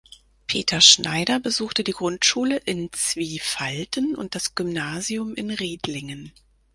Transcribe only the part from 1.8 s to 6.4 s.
die Grundschule in Zwiefalten und das Gymnasium in Riedlingen.